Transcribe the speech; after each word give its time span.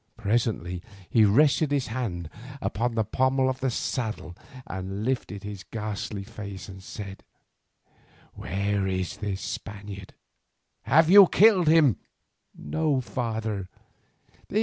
Presently 0.17 0.81
he 1.11 1.25
rested 1.25 1.69
his 1.69 1.85
hand 1.85 2.27
upon 2.59 2.95
the 2.95 3.03
pommel 3.03 3.47
of 3.51 3.59
the 3.59 3.69
saddle, 3.69 4.35
and 4.65 5.05
lifting 5.05 5.41
his 5.41 5.61
ghastly 5.63 6.23
face 6.23 6.65
he 6.65 6.79
said: 6.79 7.23
"Where 8.33 8.87
is 8.87 9.17
this 9.17 9.41
Spaniard? 9.41 10.15
Have 10.85 11.11
you 11.11 11.27
killed 11.27 11.67
him?" 11.67 11.97
"No, 12.57 12.99
father. 12.99 13.69